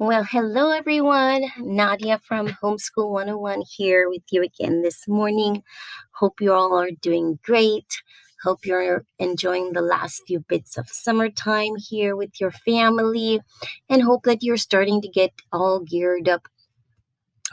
Well, 0.00 0.22
hello 0.22 0.70
everyone. 0.70 1.42
Nadia 1.58 2.20
from 2.20 2.46
Homeschool 2.46 3.10
101 3.10 3.62
here 3.68 4.08
with 4.08 4.22
you 4.30 4.44
again 4.44 4.82
this 4.82 5.08
morning. 5.08 5.64
Hope 6.12 6.40
you 6.40 6.52
all 6.52 6.78
are 6.78 6.92
doing 6.92 7.40
great. 7.42 8.00
Hope 8.44 8.64
you're 8.64 9.04
enjoying 9.18 9.72
the 9.72 9.82
last 9.82 10.22
few 10.24 10.38
bits 10.38 10.78
of 10.78 10.88
summertime 10.88 11.74
here 11.74 12.14
with 12.14 12.40
your 12.40 12.52
family 12.52 13.40
and 13.88 14.00
hope 14.00 14.22
that 14.22 14.44
you're 14.44 14.56
starting 14.56 15.02
to 15.02 15.08
get 15.08 15.32
all 15.52 15.80
geared 15.80 16.28
up 16.28 16.46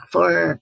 for 0.08 0.60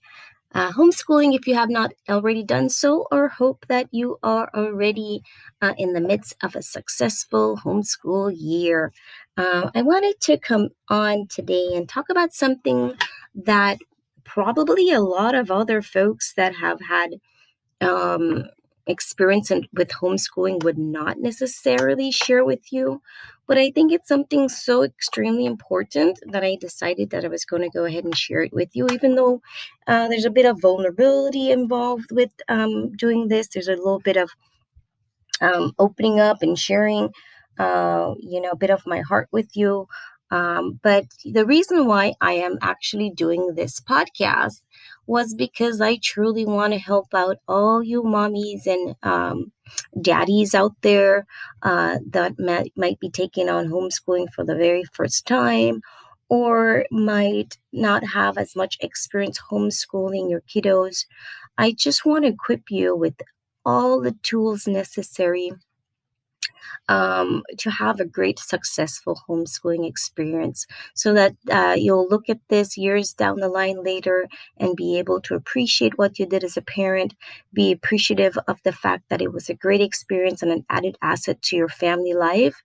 uh, 0.55 0.71
homeschooling 0.71 1.35
if 1.35 1.45
you 1.45 1.53
have 1.53 1.69
not 1.69 1.91
already 2.09 2.43
done 2.43 2.69
so, 2.69 3.05
or 3.11 3.27
hope 3.27 3.65
that 3.67 3.87
you 3.91 4.17
are 4.23 4.49
already 4.55 5.21
uh, 5.61 5.73
in 5.77 5.93
the 5.93 6.01
midst 6.01 6.35
of 6.41 6.55
a 6.55 6.61
successful 6.61 7.59
homeschool 7.63 8.33
year. 8.35 8.93
Uh, 9.37 9.69
I 9.75 9.81
wanted 9.81 10.19
to 10.21 10.37
come 10.37 10.69
on 10.89 11.27
today 11.27 11.67
and 11.75 11.87
talk 11.87 12.05
about 12.09 12.33
something 12.33 12.93
that 13.35 13.79
probably 14.23 14.91
a 14.91 15.01
lot 15.01 15.35
of 15.35 15.51
other 15.51 15.81
folks 15.81 16.33
that 16.35 16.55
have 16.55 16.79
had 16.81 17.15
um, 17.81 18.45
experience 18.87 19.51
in, 19.51 19.67
with 19.73 19.89
homeschooling 19.89 20.63
would 20.63 20.77
not 20.77 21.19
necessarily 21.19 22.11
share 22.11 22.45
with 22.45 22.71
you. 22.71 23.01
But 23.47 23.57
I 23.57 23.71
think 23.71 23.91
it's 23.91 24.07
something 24.07 24.49
so 24.49 24.83
extremely 24.83 25.45
important 25.45 26.19
that 26.31 26.43
I 26.43 26.55
decided 26.55 27.11
that 27.11 27.25
I 27.25 27.27
was 27.27 27.45
going 27.45 27.61
to 27.61 27.69
go 27.69 27.85
ahead 27.85 28.03
and 28.03 28.15
share 28.17 28.41
it 28.41 28.53
with 28.53 28.69
you, 28.73 28.87
even 28.91 29.15
though 29.15 29.41
uh, 29.87 30.07
there's 30.07 30.25
a 30.25 30.29
bit 30.31 30.45
of 30.45 30.61
vulnerability 30.61 31.51
involved 31.51 32.11
with 32.11 32.31
um, 32.49 32.91
doing 32.97 33.27
this. 33.27 33.47
There's 33.49 33.67
a 33.67 33.75
little 33.75 33.99
bit 33.99 34.17
of 34.17 34.31
um, 35.41 35.73
opening 35.79 36.19
up 36.19 36.41
and 36.41 36.57
sharing, 36.57 37.09
uh, 37.59 38.13
you 38.19 38.41
know, 38.41 38.51
a 38.51 38.55
bit 38.57 38.69
of 38.69 38.83
my 38.85 39.01
heart 39.01 39.27
with 39.31 39.55
you. 39.55 39.87
Um, 40.31 40.79
but 40.81 41.05
the 41.23 41.45
reason 41.45 41.85
why 41.87 42.13
I 42.19 42.33
am 42.33 42.57
actually 42.61 43.11
doing 43.11 43.53
this 43.55 43.79
podcast 43.79 44.61
was 45.07 45.33
because 45.35 45.81
I 45.81 45.97
truly 46.01 46.45
want 46.45 46.73
to 46.73 46.79
help 46.79 47.13
out 47.13 47.37
all 47.47 47.83
you 47.83 48.01
mommies 48.01 48.65
and 48.65 48.95
um, 49.03 49.51
daddies 50.01 50.53
out 50.55 50.73
there 50.81 51.25
uh, 51.63 51.99
that 52.09 52.37
might, 52.39 52.71
might 52.75 52.99
be 52.99 53.09
taking 53.09 53.49
on 53.49 53.67
homeschooling 53.67 54.31
for 54.31 54.43
the 54.43 54.55
very 54.55 54.83
first 54.93 55.25
time 55.25 55.81
or 56.29 56.85
might 56.91 57.57
not 57.71 58.03
have 58.03 58.37
as 58.37 58.55
much 58.55 58.77
experience 58.81 59.39
homeschooling 59.51 60.29
your 60.29 60.41
kiddos. 60.41 61.05
I 61.57 61.71
just 61.71 62.05
want 62.05 62.25
to 62.25 62.31
equip 62.31 62.69
you 62.69 62.95
with 62.95 63.15
all 63.65 64.01
the 64.01 64.15
tools 64.23 64.67
necessary 64.67 65.51
um, 66.87 67.43
to 67.57 67.69
have 67.69 67.99
a 67.99 68.05
great, 68.05 68.39
successful 68.39 69.21
homeschooling 69.27 69.87
experience 69.87 70.65
so 70.93 71.13
that 71.13 71.35
uh, 71.51 71.75
you'll 71.77 72.07
look 72.07 72.29
at 72.29 72.39
this 72.49 72.77
years 72.77 73.13
down 73.13 73.39
the 73.39 73.49
line 73.49 73.83
later 73.83 74.27
and 74.57 74.75
be 74.75 74.97
able 74.97 75.21
to 75.21 75.35
appreciate 75.35 75.97
what 75.97 76.19
you 76.19 76.25
did 76.25 76.43
as 76.43 76.57
a 76.57 76.61
parent, 76.61 77.15
be 77.53 77.71
appreciative 77.71 78.37
of 78.47 78.61
the 78.63 78.71
fact 78.71 79.03
that 79.09 79.21
it 79.21 79.33
was 79.33 79.49
a 79.49 79.53
great 79.53 79.81
experience 79.81 80.41
and 80.41 80.51
an 80.51 80.65
added 80.69 80.97
asset 81.01 81.41
to 81.41 81.55
your 81.55 81.69
family 81.69 82.13
life. 82.13 82.61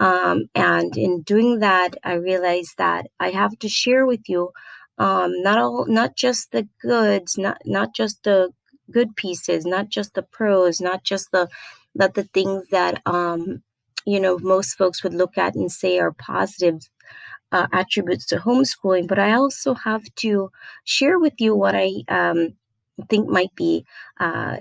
Um, 0.00 0.48
and 0.54 0.96
in 0.96 1.22
doing 1.22 1.58
that, 1.58 1.90
I 2.04 2.14
realized 2.14 2.78
that 2.78 3.06
I 3.18 3.30
have 3.30 3.58
to 3.58 3.68
share 3.68 4.06
with 4.06 4.28
you 4.28 4.52
um, 4.98 5.42
not 5.42 5.58
all, 5.58 5.86
not 5.86 6.16
just 6.16 6.50
the 6.50 6.68
goods, 6.82 7.38
not 7.38 7.58
not 7.64 7.94
just 7.94 8.24
the 8.24 8.52
good 8.90 9.14
pieces, 9.16 9.64
not 9.64 9.88
just 9.88 10.14
the 10.14 10.22
pros, 10.22 10.80
not 10.80 11.04
just 11.04 11.30
the 11.30 11.48
that 11.98 12.14
the 12.14 12.24
things 12.24 12.64
that 12.70 13.02
um, 13.06 13.62
you 14.06 14.18
know 14.20 14.38
most 14.38 14.76
folks 14.78 15.02
would 15.02 15.14
look 15.14 15.36
at 15.36 15.54
and 15.54 15.70
say 15.70 15.98
are 15.98 16.12
positive 16.12 16.80
uh, 17.52 17.66
attributes 17.72 18.26
to 18.26 18.36
homeschooling, 18.36 19.06
but 19.08 19.18
I 19.18 19.32
also 19.32 19.74
have 19.74 20.04
to 20.16 20.50
share 20.84 21.18
with 21.18 21.34
you 21.38 21.54
what 21.54 21.74
I 21.74 21.90
um, 22.08 22.54
think 23.08 23.28
might 23.28 23.54
be 23.54 23.84
uh, 24.20 24.58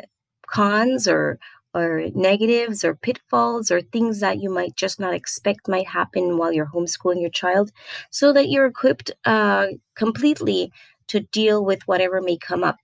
cons 0.47 1.07
or 1.07 1.39
or 1.73 2.05
negatives 2.15 2.83
or 2.83 2.95
pitfalls 2.95 3.69
or 3.69 3.81
things 3.81 4.19
that 4.21 4.41
you 4.41 4.49
might 4.49 4.75
just 4.75 4.99
not 4.99 5.13
expect 5.13 5.67
might 5.67 5.87
happen 5.87 6.37
while 6.37 6.51
you're 6.51 6.71
homeschooling 6.73 7.21
your 7.21 7.29
child, 7.29 7.71
so 8.09 8.33
that 8.33 8.49
you're 8.49 8.65
equipped 8.65 9.11
uh, 9.25 9.67
completely 9.95 10.71
to 11.07 11.19
deal 11.19 11.63
with 11.63 11.87
whatever 11.87 12.21
may 12.21 12.37
come 12.37 12.63
up. 12.63 12.77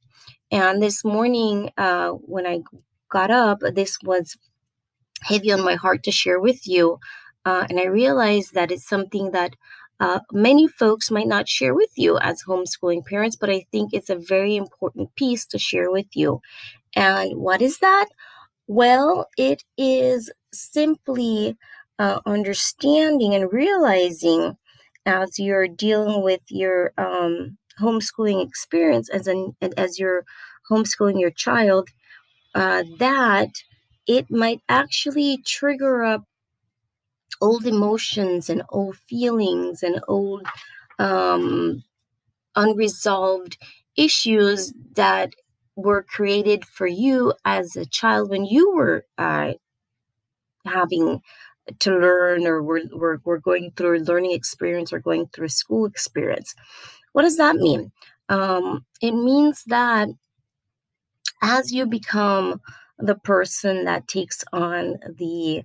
And 0.52 0.84
this 0.84 1.03
morning, 1.03 1.72
uh, 1.78 2.09
when 2.12 2.46
I 2.46 2.62
got 3.13 3.31
up, 3.31 3.59
this 3.75 3.97
was 4.03 4.35
heavy 5.22 5.51
on 5.51 5.63
my 5.63 5.75
heart 5.75 6.03
to 6.03 6.12
share 6.12 6.40
with 6.40 6.68
you. 6.68 7.00
Uh, 7.46 7.66
and 7.69 7.79
I 7.79 7.85
realized 7.85 8.53
that 8.53 8.72
it's 8.72 8.88
something 8.88 9.31
that 9.31 9.56
uh, 10.00 10.19
many 10.31 10.68
folks 10.68 11.12
might 11.12 11.28
not 11.28 11.47
share 11.47 11.74
with 11.74 11.91
you 11.96 12.18
as 12.19 12.44
homeschooling 12.44 13.06
parents, 13.06 13.38
but 13.40 13.50
I 13.50 13.66
think 13.72 13.94
it's 13.94 14.09
a 14.09 14.25
very 14.35 14.56
important 14.56 15.16
piece 15.16 15.46
to 15.47 15.57
share 15.59 15.91
with 15.91 16.07
you. 16.13 16.41
And 16.96 17.38
what 17.38 17.62
is 17.62 17.79
that? 17.79 18.07
Well, 18.68 19.28
it 19.38 19.63
is 19.78 20.31
simply 20.51 21.57
uh, 22.00 22.19
understanding 22.25 23.35
and 23.35 23.51
realizing 23.51 24.57
as 25.06 25.38
you're 25.38 25.68
dealing 25.68 26.24
with 26.24 26.41
your 26.50 26.91
um, 26.97 27.57
homeschooling 27.80 28.45
experience 28.45 29.09
as 29.09 29.28
an 29.28 29.56
as 29.78 30.00
you're 30.00 30.24
homeschooling 30.69 31.19
your 31.19 31.31
child 31.31 31.90
uh, 32.56 32.84
that 33.00 33.50
it 34.08 34.30
might 34.31 34.62
actually 34.69 35.38
trigger 35.46 36.03
up 36.03 36.24
old 37.41 37.66
emotions 37.66 38.50
and 38.50 38.64
old 38.69 38.96
feelings 38.97 39.84
and 39.84 40.00
old 40.08 40.46
um, 41.00 41.84
unresolved 42.56 43.58
issues 43.97 44.74
that 44.96 45.34
were 45.75 46.03
created 46.03 46.66
for 46.66 46.88
you 46.88 47.34
as 47.46 47.75
a 47.75 47.86
child 47.86 48.30
when 48.30 48.46
you 48.46 48.74
were 48.75 49.06
uh, 49.18 49.53
having 50.66 51.22
to 51.80 51.92
learn 51.92 52.46
or 52.46 52.62
were, 52.62 52.81
were, 52.94 53.22
were 53.25 53.40
going 53.40 53.72
through 53.75 54.00
a 54.00 54.02
learning 54.03 54.31
experience 54.31 54.94
or 54.94 55.00
going 55.00 55.28
through 55.28 55.47
a 55.47 55.50
school 55.50 55.86
experience. 55.86 56.53
What 57.13 57.24
does 57.24 57.38
that 57.38 57.56
mean? 57.58 57.92
Um, 58.30 58.86
it 59.02 59.13
means 59.13 59.63
that 59.68 60.09
as 61.44 61.74
you 61.74 61.86
become 61.86 62.62
the 63.00 63.16
person 63.16 63.86
that 63.86 64.08
takes 64.08 64.44
on 64.54 64.98
the 65.20 65.64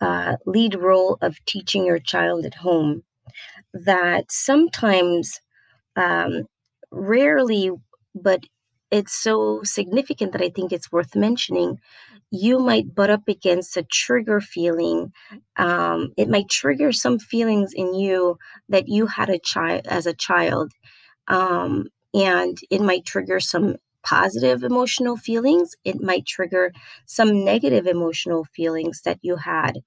uh, 0.00 0.36
lead 0.46 0.74
role 0.76 1.18
of 1.22 1.44
teaching 1.46 1.86
your 1.86 2.00
child 2.00 2.46
at 2.46 2.56
home, 2.56 3.04
that 3.74 4.30
sometimes, 4.30 5.40
um, 5.96 6.44
rarely, 6.90 7.70
but 8.14 8.44
it's 8.90 9.14
so 9.14 9.62
significant 9.64 10.32
that 10.32 10.42
I 10.42 10.50
think 10.50 10.72
it's 10.72 10.92
worth 10.92 11.16
mentioning. 11.16 11.78
You 12.30 12.58
might 12.58 12.94
butt 12.94 13.10
up 13.10 13.28
against 13.28 13.76
a 13.76 13.84
trigger 13.84 14.40
feeling. 14.40 15.12
Um, 15.56 16.12
it 16.16 16.28
might 16.28 16.48
trigger 16.50 16.92
some 16.92 17.18
feelings 17.18 17.72
in 17.74 17.94
you 17.94 18.38
that 18.68 18.88
you 18.88 19.06
had 19.06 19.30
a 19.30 19.38
child 19.38 19.86
as 19.86 20.06
a 20.06 20.14
child, 20.14 20.72
um, 21.28 21.88
and 22.14 22.58
it 22.70 22.82
might 22.82 23.06
trigger 23.06 23.40
some 23.40 23.76
positive 24.02 24.62
emotional 24.62 25.16
feelings, 25.16 25.74
it 25.84 26.00
might 26.00 26.26
trigger 26.26 26.72
some 27.06 27.44
negative 27.44 27.86
emotional 27.86 28.44
feelings 28.44 29.02
that 29.02 29.18
you 29.22 29.36
had. 29.36 29.82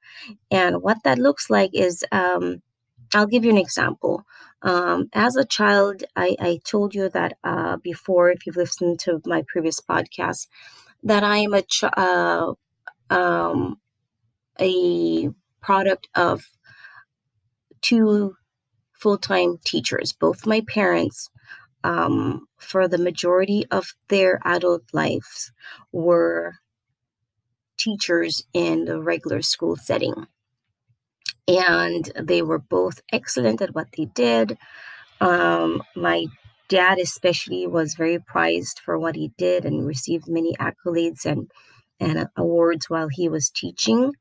And 0.51 0.81
what 0.81 1.03
that 1.03 1.19
looks 1.19 1.49
like 1.49 1.71
is 1.73 2.03
um, 2.11 2.61
I'll 3.13 3.27
give 3.27 3.45
you 3.45 3.51
an 3.51 3.57
example. 3.57 4.23
Um, 4.61 5.09
as 5.13 5.35
a 5.35 5.45
child, 5.45 6.03
I, 6.15 6.35
I 6.39 6.59
told 6.65 6.95
you 6.95 7.09
that 7.09 7.37
uh, 7.43 7.77
before, 7.77 8.31
if 8.31 8.45
you've 8.45 8.57
listened 8.57 8.99
to 9.01 9.21
my 9.25 9.43
previous 9.47 9.79
podcast, 9.79 10.47
that 11.03 11.23
I 11.23 11.37
am 11.37 11.53
a 11.53 11.61
ch- 11.61 11.83
uh, 11.83 12.53
um, 13.09 13.79
a 14.59 15.29
product 15.61 16.07
of 16.15 16.49
two 17.81 18.35
full 18.93 19.17
time 19.17 19.59
teachers. 19.63 20.13
Both 20.13 20.47
my 20.47 20.61
parents 20.61 21.29
um, 21.85 22.47
for 22.57 22.87
the 22.87 22.97
majority 22.97 23.63
of 23.69 23.93
their 24.07 24.39
adult 24.43 24.81
lives 24.91 25.51
were 25.91 26.55
teachers 27.77 28.43
in 28.53 28.85
the 28.85 28.99
regular 28.99 29.43
school 29.43 29.75
setting. 29.75 30.25
And 31.47 32.11
they 32.19 32.41
were 32.41 32.57
both 32.57 33.01
excellent 33.13 33.61
at 33.61 33.75
what 33.75 33.87
they 33.95 34.05
did. 34.05 34.57
Um, 35.21 35.83
my 35.95 36.25
dad, 36.69 36.97
especially, 36.97 37.67
was 37.67 37.93
very 37.93 38.17
prized 38.17 38.79
for 38.83 38.97
what 38.97 39.15
he 39.15 39.31
did 39.37 39.63
and 39.63 39.85
received 39.85 40.27
many 40.27 40.55
accolades 40.55 41.23
and, 41.23 41.51
and 41.99 42.27
awards 42.35 42.89
while 42.89 43.09
he 43.11 43.29
was 43.29 43.51
teaching. 43.51 44.11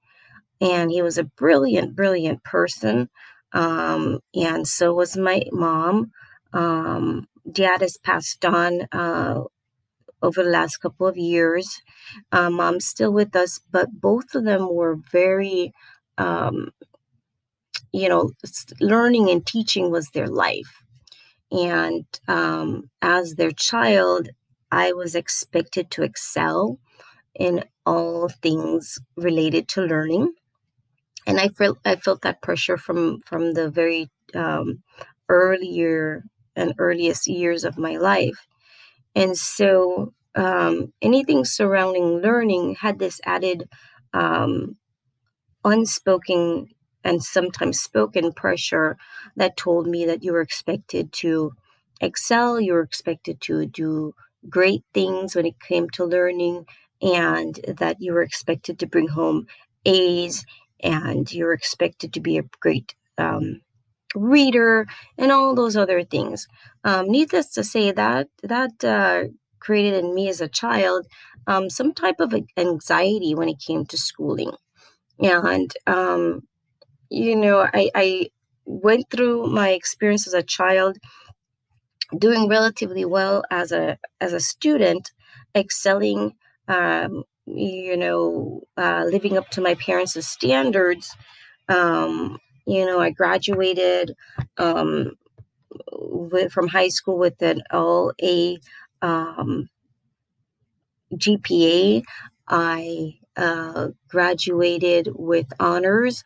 And 0.60 0.90
he 0.90 1.00
was 1.00 1.16
a 1.16 1.24
brilliant, 1.24 1.96
brilliant 1.96 2.44
person. 2.44 3.08
Um, 3.54 4.20
and 4.34 4.68
so 4.68 4.92
was 4.92 5.16
my 5.16 5.44
mom. 5.50 6.10
Um, 6.52 7.26
dad 7.50 7.80
has 7.80 7.96
passed 7.98 8.44
on 8.44 8.82
uh, 8.92 9.42
over 10.22 10.44
the 10.44 10.50
last 10.50 10.78
couple 10.78 11.06
of 11.06 11.16
years. 11.18 11.82
Uh, 12.32 12.50
mom's 12.50 12.86
still 12.86 13.12
with 13.12 13.36
us, 13.36 13.60
but 13.70 13.88
both 14.00 14.34
of 14.34 14.44
them 14.44 14.68
were 14.74 14.96
very, 15.12 15.72
um, 16.18 16.70
you 17.92 18.08
know, 18.08 18.30
learning 18.80 19.30
and 19.30 19.46
teaching 19.46 19.90
was 19.90 20.08
their 20.10 20.26
life. 20.28 20.82
and 21.52 22.06
um, 22.28 22.90
as 23.02 23.34
their 23.36 23.52
child, 23.52 24.28
I 24.72 24.92
was 24.92 25.14
expected 25.14 25.90
to 25.92 26.02
excel 26.02 26.78
in 27.34 27.64
all 27.86 28.28
things 28.42 28.98
related 29.16 29.68
to 29.70 29.82
learning. 29.82 30.34
And 31.26 31.40
I 31.40 31.48
felt 31.48 31.78
I 31.84 31.96
felt 31.96 32.22
that 32.22 32.42
pressure 32.42 32.76
from 32.78 33.20
from 33.26 33.54
the 33.54 33.70
very 33.70 34.10
um, 34.34 34.82
earlier 35.28 36.24
and 36.56 36.74
earliest 36.78 37.26
years 37.26 37.64
of 37.64 37.78
my 37.78 37.96
life. 37.96 38.46
And 39.14 39.36
so 39.36 40.12
um, 40.34 40.92
anything 41.00 41.44
surrounding 41.44 42.20
learning 42.20 42.76
had 42.80 42.98
this 42.98 43.20
added 43.24 43.68
um, 44.12 44.76
unspoken 45.64 46.68
and 47.04 47.22
sometimes 47.22 47.80
spoken 47.80 48.32
pressure 48.32 48.96
that 49.36 49.56
told 49.56 49.86
me 49.86 50.06
that 50.06 50.22
you 50.24 50.32
were 50.32 50.40
expected 50.40 51.12
to 51.12 51.52
excel, 52.00 52.60
you 52.60 52.72
were 52.72 52.80
expected 52.82 53.40
to 53.42 53.66
do 53.66 54.14
great 54.48 54.82
things 54.92 55.34
when 55.34 55.46
it 55.46 55.60
came 55.60 55.88
to 55.90 56.04
learning, 56.04 56.66
and 57.02 57.60
that 57.66 57.96
you 58.00 58.12
were 58.12 58.22
expected 58.22 58.78
to 58.78 58.86
bring 58.86 59.08
home 59.08 59.46
A's 59.84 60.44
and 60.82 61.30
you 61.30 61.44
were 61.44 61.52
expected 61.52 62.12
to 62.12 62.20
be 62.20 62.38
a 62.38 62.44
great 62.60 62.94
um, 63.18 63.60
reader 64.14 64.86
and 65.18 65.32
all 65.32 65.54
those 65.54 65.76
other 65.76 66.02
things. 66.04 66.46
Um, 66.84 67.10
needless 67.10 67.50
to 67.54 67.64
say, 67.64 67.92
that 67.92 68.28
that 68.42 68.84
uh, 68.84 69.24
created 69.60 70.04
in 70.04 70.14
me 70.14 70.28
as 70.28 70.40
a 70.40 70.48
child 70.48 71.06
um, 71.46 71.70
some 71.70 71.92
type 71.92 72.20
of 72.20 72.34
anxiety 72.56 73.34
when 73.34 73.48
it 73.48 73.58
came 73.60 73.84
to 73.86 73.98
schooling, 73.98 74.52
and 75.20 75.72
um, 75.86 76.42
you 77.10 77.36
know, 77.36 77.68
I, 77.72 77.90
I 77.94 78.30
went 78.64 79.10
through 79.10 79.46
my 79.48 79.70
experience 79.70 80.26
as 80.26 80.34
a 80.34 80.42
child 80.42 80.98
doing 82.16 82.48
relatively 82.48 83.04
well 83.04 83.44
as 83.50 83.72
a 83.72 83.98
as 84.20 84.32
a 84.32 84.40
student 84.40 85.10
excelling 85.54 86.32
um, 86.68 87.24
you 87.46 87.96
know 87.96 88.62
uh, 88.76 89.04
living 89.10 89.36
up 89.36 89.48
to 89.50 89.60
my 89.60 89.74
parents' 89.74 90.26
standards 90.26 91.16
um, 91.68 92.38
you 92.66 92.84
know 92.84 93.00
i 93.00 93.10
graduated 93.10 94.14
um, 94.58 95.12
with, 95.92 96.52
from 96.52 96.68
high 96.68 96.88
school 96.88 97.18
with 97.18 97.40
an 97.42 97.62
LA 97.72 98.54
um, 99.02 99.68
gpa 101.14 102.02
i 102.48 103.14
uh, 103.36 103.88
graduated 104.08 105.08
with 105.14 105.52
honors. 105.58 106.24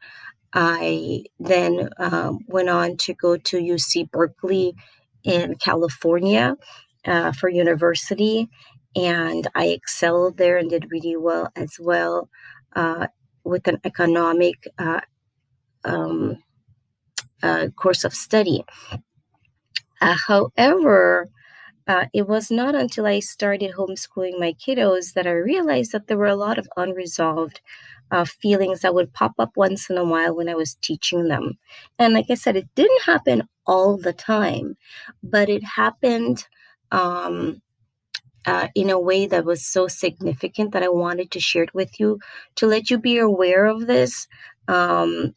I 0.52 1.24
then 1.38 1.90
um, 1.98 2.40
went 2.46 2.68
on 2.68 2.96
to 2.98 3.14
go 3.14 3.36
to 3.36 3.56
UC 3.56 4.10
Berkeley 4.10 4.74
in 5.24 5.56
California 5.56 6.56
uh, 7.06 7.32
for 7.32 7.48
university, 7.48 8.48
and 8.96 9.46
I 9.54 9.66
excelled 9.66 10.38
there 10.38 10.56
and 10.56 10.70
did 10.70 10.90
really 10.90 11.16
well 11.16 11.50
as 11.54 11.76
well 11.78 12.28
uh, 12.74 13.08
with 13.44 13.68
an 13.68 13.78
economic 13.84 14.66
uh, 14.78 15.00
um, 15.84 16.38
uh, 17.42 17.68
course 17.76 18.04
of 18.04 18.14
study. 18.14 18.64
Uh, 20.00 20.16
however, 20.26 21.28
uh, 21.86 22.06
it 22.12 22.28
was 22.28 22.50
not 22.50 22.74
until 22.74 23.06
I 23.06 23.20
started 23.20 23.72
homeschooling 23.72 24.38
my 24.38 24.52
kiddos 24.54 25.14
that 25.14 25.26
I 25.26 25.32
realized 25.32 25.92
that 25.92 26.06
there 26.06 26.18
were 26.18 26.26
a 26.26 26.36
lot 26.36 26.58
of 26.58 26.68
unresolved 26.76 27.60
uh, 28.10 28.24
feelings 28.24 28.80
that 28.80 28.94
would 28.94 29.12
pop 29.12 29.32
up 29.38 29.52
once 29.56 29.90
in 29.90 29.98
a 29.98 30.04
while 30.04 30.34
when 30.36 30.48
I 30.48 30.54
was 30.54 30.74
teaching 30.74 31.28
them. 31.28 31.58
And 31.98 32.14
like 32.14 32.26
I 32.30 32.34
said, 32.34 32.56
it 32.56 32.68
didn't 32.74 33.02
happen 33.02 33.48
all 33.66 33.96
the 33.96 34.12
time, 34.12 34.76
but 35.22 35.48
it 35.48 35.64
happened 35.64 36.46
um, 36.90 37.60
uh, 38.46 38.68
in 38.74 38.90
a 38.90 39.00
way 39.00 39.26
that 39.26 39.44
was 39.44 39.66
so 39.66 39.88
significant 39.88 40.72
that 40.72 40.82
I 40.82 40.88
wanted 40.88 41.30
to 41.32 41.40
share 41.40 41.64
it 41.64 41.74
with 41.74 41.98
you 42.00 42.18
to 42.56 42.66
let 42.66 42.90
you 42.90 42.98
be 42.98 43.18
aware 43.18 43.66
of 43.66 43.86
this 43.86 44.26
um, 44.68 45.34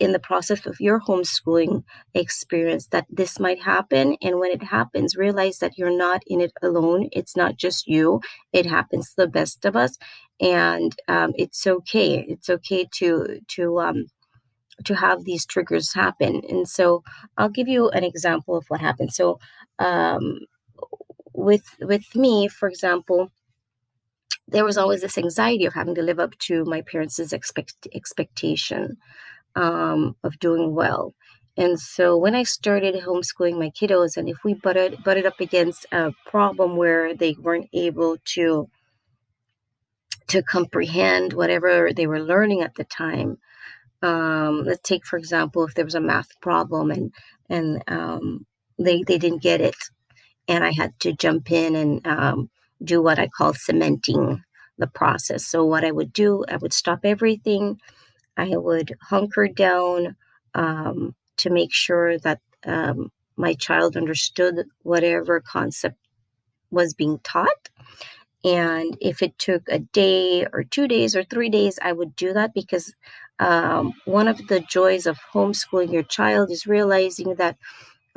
in 0.00 0.12
the 0.12 0.18
process 0.18 0.66
of 0.66 0.80
your 0.80 1.00
homeschooling 1.00 1.84
experience 2.14 2.86
that 2.86 3.06
this 3.10 3.38
might 3.38 3.62
happen. 3.62 4.16
And 4.22 4.40
when 4.40 4.50
it 4.50 4.62
happens, 4.62 5.16
realize 5.16 5.58
that 5.58 5.78
you're 5.78 5.96
not 5.96 6.22
in 6.26 6.40
it 6.40 6.52
alone. 6.62 7.08
It's 7.12 7.36
not 7.36 7.56
just 7.56 7.86
you, 7.86 8.20
it 8.52 8.66
happens 8.66 9.10
to 9.10 9.14
the 9.18 9.28
best 9.28 9.64
of 9.64 9.76
us. 9.76 9.98
And 10.40 10.96
um, 11.08 11.32
it's 11.36 11.66
okay. 11.66 12.24
It's 12.26 12.48
okay 12.48 12.88
to, 12.94 13.40
to, 13.48 13.80
um, 13.80 14.06
to 14.84 14.94
have 14.94 15.24
these 15.24 15.44
triggers 15.44 15.92
happen. 15.92 16.40
And 16.48 16.66
so 16.66 17.02
I'll 17.36 17.50
give 17.50 17.68
you 17.68 17.90
an 17.90 18.02
example 18.02 18.56
of 18.56 18.64
what 18.68 18.80
happened. 18.80 19.12
So, 19.12 19.38
um, 19.78 20.40
with 21.32 21.76
with 21.80 22.14
me, 22.14 22.48
for 22.48 22.68
example, 22.68 23.30
there 24.50 24.64
was 24.64 24.78
always 24.78 25.00
this 25.00 25.18
anxiety 25.18 25.64
of 25.64 25.74
having 25.74 25.94
to 25.94 26.02
live 26.02 26.20
up 26.20 26.36
to 26.38 26.64
my 26.64 26.82
parents' 26.82 27.32
expect, 27.32 27.88
expectation 27.94 28.96
um, 29.56 30.16
of 30.22 30.38
doing 30.38 30.74
well. 30.74 31.14
And 31.56 31.78
so 31.78 32.16
when 32.16 32.34
I 32.34 32.44
started 32.44 32.94
homeschooling 32.94 33.58
my 33.58 33.70
kiddos, 33.70 34.16
and 34.16 34.28
if 34.28 34.38
we 34.44 34.54
butted 34.54 35.02
butted 35.04 35.26
up 35.26 35.40
against 35.40 35.84
a 35.92 36.12
problem 36.26 36.76
where 36.76 37.14
they 37.14 37.36
weren't 37.38 37.68
able 37.72 38.16
to 38.36 38.68
to 40.28 40.42
comprehend 40.42 41.32
whatever 41.32 41.92
they 41.92 42.06
were 42.06 42.20
learning 42.20 42.62
at 42.62 42.76
the 42.76 42.84
time, 42.84 43.38
um, 44.00 44.62
let's 44.64 44.80
take 44.82 45.04
for 45.04 45.18
example 45.18 45.64
if 45.64 45.74
there 45.74 45.84
was 45.84 45.96
a 45.96 46.00
math 46.00 46.40
problem 46.40 46.90
and 46.90 47.12
and 47.48 47.82
um, 47.88 48.46
they 48.78 49.02
they 49.02 49.18
didn't 49.18 49.42
get 49.42 49.60
it, 49.60 49.76
and 50.48 50.64
I 50.64 50.70
had 50.70 50.98
to 51.00 51.12
jump 51.12 51.50
in 51.50 51.74
and 51.74 52.06
um, 52.06 52.50
do 52.82 53.02
what 53.02 53.18
I 53.18 53.28
call 53.28 53.54
cementing 53.54 54.42
the 54.78 54.86
process. 54.86 55.46
So, 55.46 55.64
what 55.64 55.84
I 55.84 55.90
would 55.90 56.12
do, 56.12 56.44
I 56.48 56.56
would 56.56 56.72
stop 56.72 57.00
everything. 57.04 57.78
I 58.36 58.56
would 58.56 58.94
hunker 59.02 59.48
down 59.48 60.16
um, 60.54 61.14
to 61.38 61.50
make 61.50 61.72
sure 61.72 62.18
that 62.18 62.40
um, 62.64 63.10
my 63.36 63.54
child 63.54 63.96
understood 63.96 64.66
whatever 64.82 65.40
concept 65.40 65.96
was 66.70 66.94
being 66.94 67.18
taught. 67.24 67.68
And 68.44 68.96
if 69.00 69.22
it 69.22 69.38
took 69.38 69.68
a 69.68 69.80
day 69.80 70.46
or 70.52 70.64
two 70.64 70.88
days 70.88 71.14
or 71.14 71.22
three 71.24 71.50
days, 71.50 71.78
I 71.82 71.92
would 71.92 72.16
do 72.16 72.32
that 72.32 72.54
because 72.54 72.94
um, 73.38 73.92
one 74.04 74.28
of 74.28 74.46
the 74.48 74.60
joys 74.60 75.06
of 75.06 75.18
homeschooling 75.32 75.92
your 75.92 76.02
child 76.02 76.50
is 76.50 76.66
realizing 76.66 77.34
that 77.36 77.56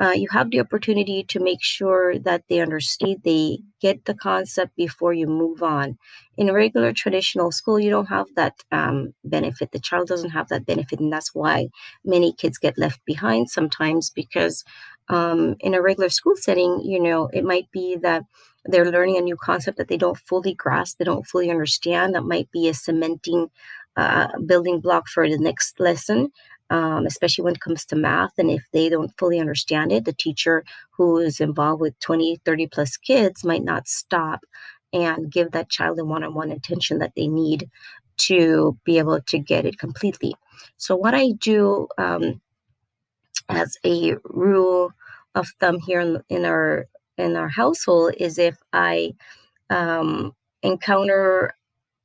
uh, 0.00 0.10
you 0.10 0.26
have 0.30 0.50
the 0.50 0.60
opportunity 0.60 1.24
to 1.28 1.38
make 1.38 1.62
sure 1.62 2.18
that 2.18 2.42
they 2.48 2.60
understand, 2.60 3.20
they 3.24 3.58
get 3.80 4.04
the 4.04 4.14
concept 4.14 4.74
before 4.76 5.12
you 5.12 5.26
move 5.26 5.62
on. 5.62 5.98
In 6.36 6.48
a 6.48 6.52
regular 6.52 6.92
traditional 6.92 7.52
school, 7.52 7.78
you 7.78 7.90
don't 7.90 8.06
have 8.06 8.26
that 8.34 8.54
um, 8.72 9.14
benefit. 9.24 9.70
The 9.70 9.78
child 9.78 10.08
doesn't 10.08 10.30
have 10.30 10.48
that 10.48 10.66
benefit, 10.66 10.98
and 10.98 11.12
that's 11.12 11.34
why 11.34 11.68
many 12.04 12.32
kids 12.32 12.58
get 12.58 12.76
left 12.76 13.04
behind 13.04 13.50
sometimes 13.50 14.10
because 14.10 14.64
um, 15.08 15.54
in 15.60 15.74
a 15.74 15.82
regular 15.82 16.08
school 16.08 16.34
setting, 16.36 16.80
you 16.84 17.00
know, 17.00 17.28
it 17.32 17.44
might 17.44 17.70
be 17.70 17.96
that 18.02 18.24
they're 18.64 18.90
learning 18.90 19.18
a 19.18 19.20
new 19.20 19.36
concept 19.36 19.76
that 19.78 19.88
they 19.88 19.98
don't 19.98 20.18
fully 20.18 20.54
grasp, 20.54 20.98
they 20.98 21.04
don't 21.04 21.26
fully 21.26 21.50
understand. 21.50 22.14
That 22.14 22.24
might 22.24 22.50
be 22.50 22.68
a 22.68 22.74
cementing 22.74 23.48
uh, 23.96 24.28
building 24.44 24.80
block 24.80 25.06
for 25.06 25.28
the 25.28 25.38
next 25.38 25.78
lesson 25.78 26.32
um, 26.74 27.06
especially 27.06 27.44
when 27.44 27.54
it 27.54 27.60
comes 27.60 27.84
to 27.84 27.94
math. 27.94 28.32
And 28.36 28.50
if 28.50 28.64
they 28.72 28.88
don't 28.88 29.16
fully 29.16 29.38
understand 29.38 29.92
it, 29.92 30.04
the 30.04 30.12
teacher 30.12 30.64
who 30.90 31.18
is 31.18 31.38
involved 31.38 31.80
with 31.80 31.98
20, 32.00 32.40
30 32.44 32.66
plus 32.66 32.96
kids 32.96 33.44
might 33.44 33.62
not 33.62 33.86
stop 33.86 34.40
and 34.92 35.30
give 35.30 35.52
that 35.52 35.70
child 35.70 35.98
the 35.98 36.04
one 36.04 36.24
on 36.24 36.34
one 36.34 36.50
attention 36.50 36.98
that 36.98 37.12
they 37.14 37.28
need 37.28 37.70
to 38.16 38.76
be 38.84 38.98
able 38.98 39.20
to 39.20 39.38
get 39.38 39.64
it 39.64 39.78
completely. 39.78 40.34
So, 40.76 40.96
what 40.96 41.14
I 41.14 41.30
do 41.38 41.86
um, 41.96 42.40
as 43.48 43.76
a 43.86 44.16
rule 44.24 44.90
of 45.36 45.46
thumb 45.60 45.78
here 45.78 46.00
in, 46.00 46.22
in 46.28 46.44
our 46.44 46.86
in 47.18 47.36
our 47.36 47.48
household 47.48 48.14
is 48.18 48.36
if 48.38 48.56
I 48.72 49.14
um, 49.70 50.34
encounter 50.62 51.54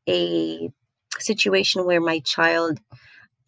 a 0.08 0.70
situation 1.18 1.86
where 1.86 2.02
my 2.02 2.20
child 2.20 2.80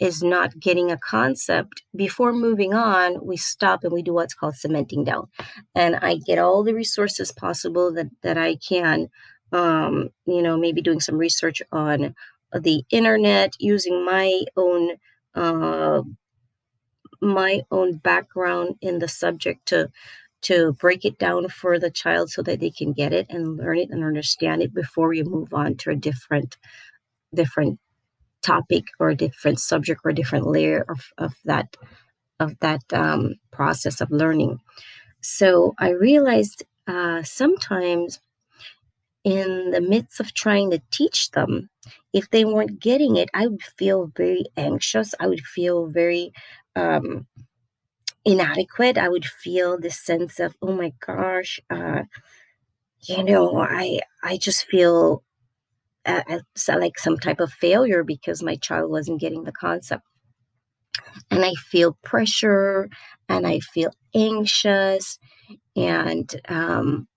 is 0.01 0.23
not 0.23 0.59
getting 0.59 0.91
a 0.91 0.97
concept, 0.97 1.83
before 1.95 2.33
moving 2.33 2.73
on, 2.73 3.23
we 3.23 3.37
stop 3.37 3.83
and 3.83 3.93
we 3.93 4.01
do 4.01 4.13
what's 4.13 4.33
called 4.33 4.55
cementing 4.55 5.03
down. 5.03 5.27
And 5.75 5.95
I 5.97 6.15
get 6.15 6.39
all 6.39 6.63
the 6.63 6.73
resources 6.73 7.31
possible 7.31 7.93
that, 7.93 8.09
that 8.23 8.35
I 8.35 8.55
can, 8.55 9.09
um, 9.51 10.09
you 10.25 10.41
know, 10.41 10.57
maybe 10.57 10.81
doing 10.81 10.99
some 10.99 11.19
research 11.19 11.61
on 11.71 12.15
the 12.51 12.83
internet, 12.89 13.53
using 13.59 14.03
my 14.03 14.43
own 14.57 14.97
uh, 15.35 16.01
my 17.21 17.61
own 17.69 17.97
background 17.97 18.75
in 18.81 18.97
the 18.99 19.07
subject 19.07 19.67
to 19.67 19.89
to 20.41 20.73
break 20.73 21.05
it 21.05 21.19
down 21.19 21.47
for 21.47 21.77
the 21.77 21.91
child 21.91 22.31
so 22.31 22.41
that 22.41 22.59
they 22.59 22.71
can 22.71 22.91
get 22.93 23.13
it 23.13 23.27
and 23.29 23.57
learn 23.57 23.77
it 23.77 23.91
and 23.91 24.03
understand 24.03 24.63
it 24.63 24.73
before 24.73 25.09
we 25.09 25.21
move 25.21 25.53
on 25.53 25.75
to 25.75 25.91
a 25.91 25.95
different 25.95 26.57
different 27.33 27.79
topic 28.41 28.85
or 28.99 29.09
a 29.09 29.15
different 29.15 29.59
subject 29.59 30.01
or 30.03 30.11
a 30.11 30.15
different 30.15 30.47
layer 30.47 30.85
of, 30.89 31.11
of 31.17 31.33
that 31.45 31.75
of 32.39 32.57
that 32.59 32.81
um, 32.93 33.35
process 33.51 34.01
of 34.01 34.09
learning. 34.11 34.59
So 35.21 35.75
I 35.79 35.89
realized 35.91 36.63
uh, 36.87 37.23
sometimes 37.23 38.19
in 39.23 39.69
the 39.71 39.81
midst 39.81 40.19
of 40.19 40.33
trying 40.33 40.71
to 40.71 40.81
teach 40.91 41.31
them, 41.31 41.69
if 42.13 42.29
they 42.31 42.43
weren't 42.43 42.79
getting 42.79 43.15
it, 43.17 43.29
I 43.33 43.47
would 43.47 43.63
feel 43.63 44.11
very 44.15 44.45
anxious. 44.57 45.13
I 45.19 45.27
would 45.27 45.41
feel 45.41 45.87
very 45.87 46.31
um, 46.75 47.27
inadequate. 48.25 48.97
I 48.97 49.09
would 49.09 49.25
feel 49.25 49.79
this 49.79 49.99
sense 49.99 50.39
of, 50.39 50.55
oh 50.61 50.73
my 50.73 50.93
gosh, 51.05 51.59
uh, 51.69 52.03
you 53.03 53.23
know, 53.23 53.57
I 53.59 53.99
I 54.23 54.37
just 54.37 54.65
feel 54.65 55.23
uh, 56.05 56.39
like 56.67 56.97
some 56.97 57.17
type 57.17 57.39
of 57.39 57.51
failure 57.51 58.03
because 58.03 58.43
my 58.43 58.55
child 58.55 58.91
wasn't 58.91 59.21
getting 59.21 59.43
the 59.43 59.51
concept. 59.51 60.03
And 61.29 61.43
I 61.43 61.53
feel 61.53 61.97
pressure 62.03 62.89
and 63.29 63.45
I 63.45 63.59
feel 63.59 63.91
anxious. 64.15 65.19
And 65.75 66.33
um, 66.47 67.07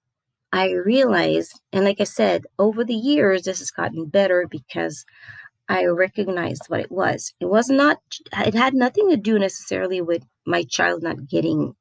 I 0.52 0.70
realize, 0.72 1.50
and 1.72 1.84
like 1.84 2.00
I 2.00 2.04
said, 2.04 2.44
over 2.58 2.84
the 2.84 2.94
years, 2.94 3.42
this 3.42 3.58
has 3.58 3.70
gotten 3.70 4.06
better 4.06 4.46
because 4.48 5.04
I 5.68 5.86
recognized 5.86 6.64
what 6.68 6.80
it 6.80 6.92
was. 6.92 7.32
It 7.40 7.46
was 7.46 7.68
not, 7.68 7.98
it 8.32 8.54
had 8.54 8.74
nothing 8.74 9.10
to 9.10 9.16
do 9.16 9.38
necessarily 9.38 10.00
with 10.00 10.24
my 10.46 10.64
child 10.64 11.02
not 11.02 11.28
getting 11.28 11.74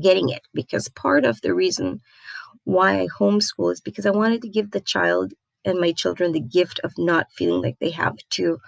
getting 0.00 0.28
it 0.28 0.42
because 0.54 0.88
part 0.88 1.24
of 1.24 1.40
the 1.40 1.52
reason 1.54 2.00
why 2.64 3.00
I 3.00 3.08
homeschool 3.18 3.72
is 3.72 3.80
because 3.80 4.06
I 4.06 4.10
wanted 4.10 4.42
to 4.42 4.48
give 4.48 4.70
the 4.70 4.80
child 4.80 5.32
and 5.64 5.80
my 5.80 5.92
children 5.92 6.32
the 6.32 6.40
gift 6.40 6.80
of 6.84 6.92
not 6.98 7.32
feeling 7.32 7.62
like 7.62 7.78
they 7.80 7.90
have 7.90 8.16
to 8.30 8.58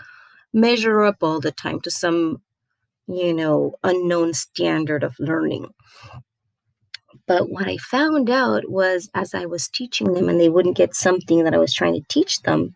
measure 0.52 1.02
up 1.02 1.16
all 1.22 1.40
the 1.40 1.52
time 1.52 1.80
to 1.80 1.90
some, 1.90 2.42
you 3.06 3.32
know, 3.32 3.74
unknown 3.82 4.34
standard 4.34 5.02
of 5.02 5.16
learning. 5.18 5.68
But 7.26 7.50
what 7.50 7.68
I 7.68 7.76
found 7.76 8.28
out 8.28 8.68
was 8.68 9.08
as 9.14 9.34
I 9.34 9.46
was 9.46 9.68
teaching 9.68 10.14
them 10.14 10.28
and 10.28 10.40
they 10.40 10.48
wouldn't 10.48 10.76
get 10.76 10.94
something 10.94 11.44
that 11.44 11.54
I 11.54 11.58
was 11.58 11.72
trying 11.72 11.94
to 11.94 12.08
teach 12.08 12.42
them, 12.42 12.74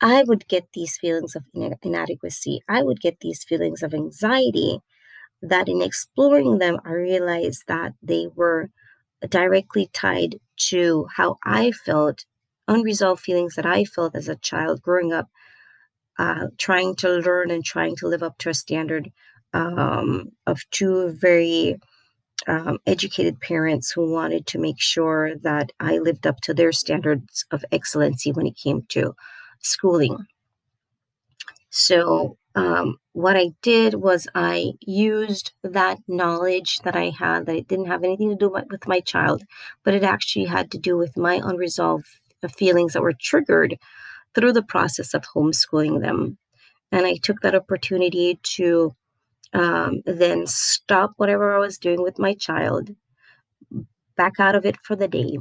I 0.00 0.24
would 0.24 0.48
get 0.48 0.68
these 0.74 0.96
feelings 0.96 1.34
of 1.34 1.44
inadequacy. 1.82 2.60
I 2.68 2.82
would 2.82 3.00
get 3.00 3.20
these 3.20 3.44
feelings 3.44 3.82
of 3.82 3.94
anxiety 3.94 4.80
that 5.42 5.68
in 5.68 5.82
exploring 5.82 6.58
them, 6.58 6.78
I 6.84 6.92
realized 6.92 7.64
that 7.68 7.94
they 8.02 8.26
were 8.34 8.70
directly 9.28 9.90
tied 9.92 10.36
to 10.56 11.06
how 11.16 11.38
I 11.44 11.72
felt, 11.72 12.24
unresolved 12.68 13.20
feelings 13.20 13.54
that 13.54 13.66
I 13.66 13.84
felt 13.84 14.14
as 14.14 14.28
a 14.28 14.36
child 14.36 14.82
growing 14.82 15.12
up, 15.12 15.28
uh, 16.18 16.48
trying 16.58 16.94
to 16.96 17.08
learn 17.08 17.50
and 17.50 17.64
trying 17.64 17.96
to 17.96 18.08
live 18.08 18.22
up 18.22 18.38
to 18.38 18.50
a 18.50 18.54
standard 18.54 19.10
um, 19.52 20.30
of 20.46 20.60
two 20.70 21.10
very 21.20 21.80
um, 22.46 22.78
educated 22.86 23.40
parents 23.40 23.90
who 23.90 24.10
wanted 24.10 24.46
to 24.46 24.58
make 24.58 24.80
sure 24.80 25.36
that 25.42 25.72
I 25.80 25.98
lived 25.98 26.26
up 26.26 26.40
to 26.42 26.54
their 26.54 26.72
standards 26.72 27.44
of 27.50 27.64
excellency 27.72 28.32
when 28.32 28.46
it 28.46 28.56
came 28.56 28.82
to 28.90 29.14
schooling. 29.60 30.26
So 31.70 32.38
um, 32.54 32.96
what 33.12 33.36
I 33.36 33.50
did 33.62 33.94
was 33.94 34.26
I 34.34 34.72
used 34.80 35.52
that 35.62 35.98
knowledge 36.08 36.78
that 36.84 36.96
I 36.96 37.10
had 37.10 37.46
that 37.46 37.56
it 37.56 37.68
didn't 37.68 37.86
have 37.86 38.04
anything 38.04 38.30
to 38.30 38.36
do 38.36 38.48
with 38.48 38.86
my 38.86 39.00
child, 39.00 39.42
but 39.84 39.94
it 39.94 40.02
actually 40.02 40.46
had 40.46 40.70
to 40.72 40.78
do 40.78 40.96
with 40.96 41.16
my 41.16 41.40
unresolved 41.42 42.06
feelings 42.46 42.92
that 42.92 43.02
were 43.02 43.14
triggered 43.20 43.76
through 44.34 44.52
the 44.52 44.62
process 44.62 45.14
of 45.14 45.24
homeschooling 45.34 46.00
them. 46.00 46.38
And 46.92 47.06
I 47.06 47.16
took 47.16 47.40
that 47.40 47.54
opportunity 47.54 48.38
to 48.54 48.94
um, 49.52 50.02
then 50.04 50.46
stop 50.46 51.12
whatever 51.16 51.54
I 51.54 51.58
was 51.58 51.78
doing 51.78 52.02
with 52.02 52.18
my 52.18 52.34
child, 52.34 52.90
back 54.16 54.38
out 54.38 54.54
of 54.54 54.64
it 54.64 54.76
for 54.82 54.94
the 54.94 55.08
day, 55.08 55.38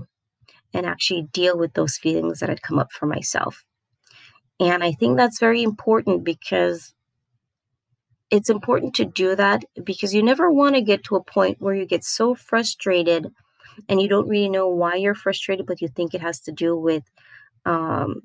and 0.73 0.85
actually 0.85 1.27
deal 1.31 1.57
with 1.57 1.73
those 1.73 1.97
feelings 1.97 2.39
that 2.39 2.49
had 2.49 2.61
come 2.61 2.79
up 2.79 2.91
for 2.91 3.05
myself. 3.05 3.65
And 4.59 4.83
I 4.83 4.91
think 4.91 5.17
that's 5.17 5.39
very 5.39 5.61
important 5.61 6.23
because 6.23 6.93
it's 8.29 8.49
important 8.49 8.93
to 8.95 9.05
do 9.05 9.35
that 9.35 9.63
because 9.83 10.13
you 10.13 10.23
never 10.23 10.51
want 10.51 10.75
to 10.75 10.81
get 10.81 11.03
to 11.05 11.15
a 11.15 11.23
point 11.23 11.61
where 11.61 11.75
you 11.75 11.85
get 11.85 12.03
so 12.03 12.35
frustrated 12.35 13.31
and 13.89 14.01
you 14.01 14.07
don't 14.07 14.27
really 14.27 14.49
know 14.49 14.67
why 14.67 14.95
you're 14.95 15.15
frustrated, 15.15 15.65
but 15.65 15.81
you 15.81 15.87
think 15.87 16.13
it 16.13 16.21
has 16.21 16.39
to 16.41 16.51
do 16.51 16.75
with 16.75 17.03
um, 17.65 18.21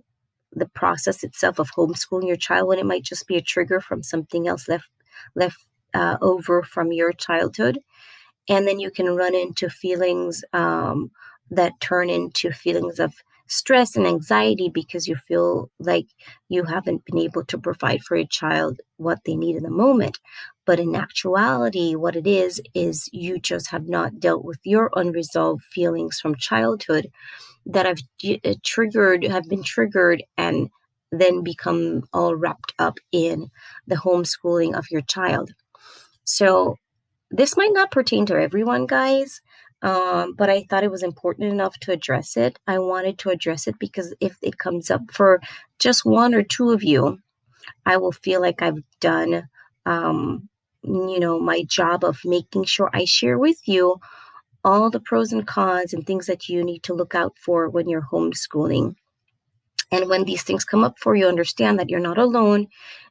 the 0.53 0.69
process 0.69 1.25
itself 1.25 1.59
of 1.59 1.71
homeschooling 1.73 2.27
your 2.27 2.37
child 2.37 2.69
when 2.69 2.79
it 2.79 2.87
might 2.87 3.03
just 3.03 3.27
be 3.27 3.37
a 3.37 3.43
trigger 3.43 3.81
from 3.81 4.03
something 4.03 4.47
else 4.49 4.69
left 4.69 4.89
left 5.35 5.59
uh, 5.95 6.17
over 6.21 6.63
from 6.63 6.93
your 6.93 7.13
childhood. 7.13 7.79
And 8.49 8.67
then 8.67 8.81
you 8.81 8.91
can 8.91 9.15
run 9.15 9.35
into 9.35 9.71
feelings 9.71 10.45
um, 10.53 11.11
that 11.51 11.73
turn 11.81 12.11
into 12.11 12.51
feelings 12.51 12.99
of 12.99 13.15
stress 13.53 13.97
and 13.97 14.07
anxiety 14.07 14.71
because 14.73 15.07
you 15.07 15.15
feel 15.15 15.71
like 15.79 16.07
you 16.49 16.65
haven't 16.65 17.05
been 17.05 17.19
able 17.19 17.45
to 17.45 17.59
provide 17.59 18.03
for 18.03 18.17
your 18.17 18.27
child 18.27 18.81
what 18.97 19.19
they 19.27 19.37
need 19.37 19.57
in 19.57 19.63
the 19.63 19.71
moment. 19.71 20.19
But 20.65 20.81
in 20.81 20.97
actuality, 20.97 21.95
what 21.95 22.17
it 22.17 22.27
is, 22.27 22.63
is 22.75 23.11
you 23.13 23.39
just 23.39 23.71
have 23.71 23.87
not 23.87 24.19
dealt 24.19 24.43
with 24.43 24.59
your 24.65 24.91
unresolved 24.97 25.65
feelings 25.65 26.19
from 26.19 26.35
childhood 26.37 27.11
that 27.67 27.85
have 27.85 27.99
uh, 28.25 28.55
triggered, 28.65 29.25
have 29.25 29.47
been 29.51 29.63
triggered, 29.63 30.23
and 30.39 30.71
then 31.11 31.43
become 31.43 32.05
all 32.15 32.35
wrapped 32.35 32.73
up 32.79 32.97
in 33.13 33.51
the 33.87 33.97
homeschooling 33.97 34.75
of 34.75 34.87
your 34.91 35.03
child. 35.03 35.53
So, 36.25 36.77
this 37.31 37.55
might 37.57 37.73
not 37.75 37.91
pertain 37.91 38.25
to 38.27 38.41
everyone, 38.41 38.87
guys, 38.87 39.43
um, 39.83 40.35
but 40.35 40.49
I 40.49 40.65
thought 40.65 40.85
it 40.85 40.91
was 40.91 41.03
important 41.03 41.53
enough 41.53 41.79
to 41.81 41.93
address 41.93 42.37
it. 42.37 42.59
I 42.67 42.79
wanted 42.79 43.19
to 43.19 43.31
address 43.31 43.67
it 43.67 43.79
because 43.79 44.15
if 44.21 44.37
it 44.43 44.59
comes 44.59 44.91
up 44.91 45.03
for 45.13 45.41
just 45.79 46.05
one 46.05 46.35
or 46.35 46.43
two 46.43 46.71
of 46.71 46.83
you, 46.83 47.19
I 47.85 47.97
will 47.97 48.13
feel 48.13 48.41
like 48.41 48.63
I've 48.63 48.83
done, 49.01 49.49
um, 49.87 50.49
you 50.85 51.19
know, 51.19 51.41
my 51.41 51.65
job 51.65 52.05
of 52.05 52.21
making 52.25 52.65
sure 52.65 52.91
I 52.93 53.05
share 53.05 53.39
with 53.39 53.67
you 53.67 53.99
all 54.65 54.91
the 54.91 55.01
pros 55.01 55.33
and 55.33 55.47
cons 55.47 55.93
and 55.93 56.07
things 56.07 56.27
that 56.27 56.49
you 56.49 56.65
need 56.65 56.85
to 56.85 56.95
look 56.95 57.15
out 57.15 57.37
for 57.37 57.69
when 57.69 57.89
you're 57.89 58.07
homeschooling. 58.13 58.95
And 59.91 60.09
when 60.09 60.25
these 60.25 60.43
things 60.43 60.65
come 60.65 60.85
up 60.85 60.97
for 60.99 61.17
you, 61.17 61.27
understand 61.27 61.79
that 61.79 61.91
you're 61.91 62.01
not 62.01 62.19
alone. 62.19 62.69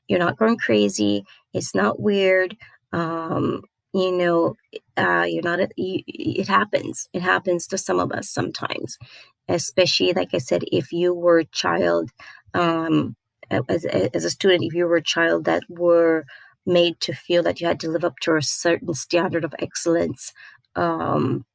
You're 0.08 0.20
not 0.20 0.38
going 0.38 0.58
crazy. 0.58 1.26
It's 1.54 1.76
not 1.76 2.00
weird. 2.00 2.56
Um, 2.94 3.64
you 3.94 4.12
know, 4.12 4.56
uh, 4.98 5.26
you're 5.28 5.44
not, 5.44 5.60
you, 5.78 6.02
it 6.08 6.48
happens. 6.48 7.10
It 7.14 7.22
happens 7.22 7.68
to 7.68 7.78
some 7.78 8.00
of 8.00 8.12
us 8.12 8.30
sometimes, 8.30 8.98
especially, 9.48 10.14
like 10.14 10.34
I 10.34 10.38
said, 10.38 10.64
if 10.72 10.94
you 10.94 11.14
were 11.14 11.40
a 11.40 11.46
child, 11.46 12.12
um, 12.54 13.16
as, 13.68 13.86
as 13.86 14.24
a 14.24 14.30
student, 14.30 14.64
if 14.64 14.74
you 14.74 14.86
were 14.86 14.96
a 14.96 15.04
child 15.04 15.46
that 15.46 15.64
were 15.70 16.26
made 16.66 17.00
to 17.02 17.14
feel 17.14 17.44
that 17.44 17.60
you 17.60 17.68
had 17.68 17.80
to 17.82 17.90
live 17.90 18.06
up 18.06 18.20
to 18.22 18.36
a 18.36 18.42
certain 18.42 18.94
standard 18.94 19.44
of 19.44 19.56
excellence 19.60 20.34
um, 20.76 21.46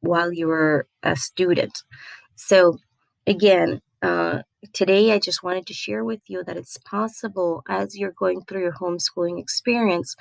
while 0.00 0.32
you 0.32 0.46
were 0.46 0.86
a 1.02 1.16
student. 1.16 1.82
So, 2.36 2.78
again, 3.26 3.80
uh, 4.02 4.42
today 4.72 5.12
I 5.12 5.18
just 5.18 5.42
wanted 5.42 5.66
to 5.66 5.74
share 5.74 6.04
with 6.04 6.20
you 6.28 6.44
that 6.44 6.56
it's 6.56 6.78
possible 6.78 7.64
as 7.68 7.98
you're 7.98 8.12
going 8.12 8.42
through 8.42 8.60
your 8.60 8.72
homeschooling 8.74 9.40
experience 9.40 10.14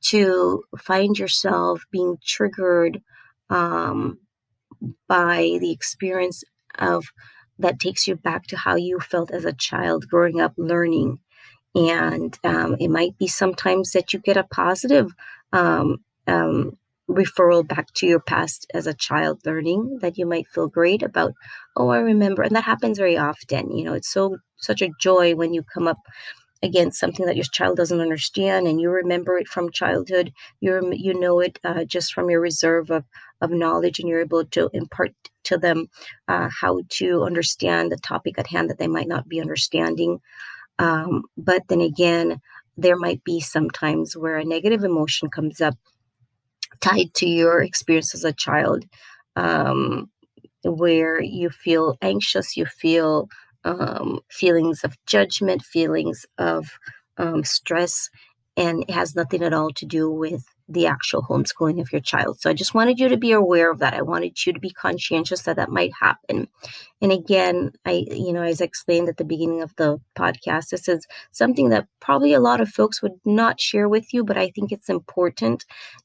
to 0.00 0.62
find 0.78 1.18
yourself 1.18 1.84
being 1.90 2.16
triggered 2.24 3.02
um, 3.50 4.18
by 5.08 5.58
the 5.60 5.72
experience 5.72 6.44
of 6.78 7.06
that 7.58 7.80
takes 7.80 8.06
you 8.06 8.14
back 8.16 8.46
to 8.46 8.56
how 8.56 8.76
you 8.76 9.00
felt 9.00 9.30
as 9.30 9.44
a 9.44 9.52
child 9.52 10.08
growing 10.08 10.40
up 10.40 10.52
learning. 10.56 11.18
And 11.74 12.38
um, 12.44 12.76
it 12.80 12.88
might 12.88 13.18
be 13.18 13.26
sometimes 13.26 13.92
that 13.92 14.12
you 14.12 14.20
get 14.20 14.36
a 14.36 14.44
positive 14.44 15.12
um, 15.52 15.98
um, 16.26 16.78
referral 17.08 17.66
back 17.66 17.92
to 17.94 18.06
your 18.06 18.20
past 18.20 18.66
as 18.74 18.86
a 18.86 18.94
child 18.94 19.40
learning 19.46 19.98
that 20.02 20.18
you 20.18 20.26
might 20.26 20.46
feel 20.46 20.68
great 20.68 21.02
about 21.02 21.32
oh 21.74 21.88
i 21.88 21.98
remember 21.98 22.42
and 22.42 22.54
that 22.54 22.64
happens 22.64 22.98
very 22.98 23.16
often 23.16 23.70
you 23.74 23.82
know 23.82 23.94
it's 23.94 24.12
so 24.12 24.36
such 24.58 24.82
a 24.82 24.90
joy 25.00 25.34
when 25.34 25.54
you 25.54 25.62
come 25.62 25.88
up 25.88 25.96
against 26.62 26.98
something 26.98 27.26
that 27.26 27.36
your 27.36 27.44
child 27.52 27.76
doesn't 27.76 28.00
understand 28.00 28.66
and 28.66 28.80
you 28.80 28.90
remember 28.90 29.38
it 29.38 29.48
from 29.48 29.70
childhood. 29.70 30.32
You 30.60 30.92
you 30.92 31.18
know 31.18 31.40
it 31.40 31.58
uh, 31.64 31.84
just 31.84 32.12
from 32.12 32.30
your 32.30 32.40
reserve 32.40 32.90
of, 32.90 33.04
of 33.40 33.50
knowledge 33.50 33.98
and 33.98 34.08
you're 34.08 34.20
able 34.20 34.44
to 34.44 34.70
impart 34.72 35.12
to 35.44 35.58
them 35.58 35.88
uh, 36.26 36.48
how 36.60 36.80
to 36.90 37.22
understand 37.22 37.92
the 37.92 37.96
topic 37.96 38.38
at 38.38 38.48
hand 38.48 38.70
that 38.70 38.78
they 38.78 38.88
might 38.88 39.08
not 39.08 39.28
be 39.28 39.40
understanding. 39.40 40.20
Um, 40.78 41.24
but 41.36 41.62
then 41.68 41.80
again 41.80 42.40
there 42.76 42.96
might 42.96 43.22
be 43.24 43.40
sometimes 43.40 44.16
where 44.16 44.36
a 44.36 44.44
negative 44.44 44.84
emotion 44.84 45.28
comes 45.28 45.60
up 45.60 45.74
tied 46.80 47.12
to 47.14 47.26
your 47.26 47.60
experience 47.60 48.14
as 48.14 48.24
a 48.24 48.32
child 48.32 48.84
um, 49.36 50.08
where 50.64 51.20
you 51.20 51.50
feel 51.50 51.96
anxious 52.02 52.56
you 52.56 52.66
feel 52.66 53.28
um, 53.64 54.20
feelings 54.30 54.84
of 54.84 54.96
judgment, 55.06 55.62
feelings 55.62 56.26
of 56.38 56.68
um, 57.16 57.44
stress, 57.44 58.10
and 58.56 58.82
it 58.82 58.90
has 58.90 59.14
nothing 59.14 59.42
at 59.44 59.52
all 59.52 59.70
to 59.70 59.86
do 59.86 60.10
with 60.10 60.44
the 60.68 60.86
actual 60.86 61.22
homeschooling 61.22 61.80
of 61.80 61.90
your 61.92 62.00
child. 62.00 62.40
So 62.40 62.50
I 62.50 62.52
just 62.52 62.74
wanted 62.74 62.98
you 62.98 63.08
to 63.08 63.16
be 63.16 63.32
aware 63.32 63.70
of 63.70 63.78
that. 63.78 63.94
I 63.94 64.02
wanted 64.02 64.44
you 64.44 64.52
to 64.52 64.60
be 64.60 64.70
conscientious 64.70 65.42
that 65.42 65.56
that 65.56 65.70
might 65.70 65.92
happen. 65.98 66.48
And 67.00 67.12
again, 67.12 67.72
I, 67.86 68.04
you 68.10 68.32
know, 68.32 68.42
as 68.42 68.60
I 68.60 68.64
explained 68.64 69.08
at 69.08 69.16
the 69.16 69.24
beginning 69.24 69.62
of 69.62 69.74
the 69.76 69.98
podcast, 70.16 70.70
this 70.70 70.88
is 70.88 71.06
something 71.30 71.70
that 71.70 71.86
probably 72.00 72.34
a 72.34 72.40
lot 72.40 72.60
of 72.60 72.68
folks 72.68 73.00
would 73.00 73.18
not 73.24 73.60
share 73.60 73.88
with 73.88 74.12
you, 74.12 74.24
but 74.24 74.36
I 74.36 74.50
think 74.50 74.72
it's 74.72 74.90
important 74.90 75.64